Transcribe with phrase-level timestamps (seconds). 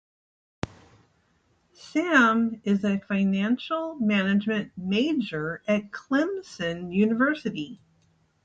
[1.73, 7.79] Sam is a Financial Management major at Clemson University.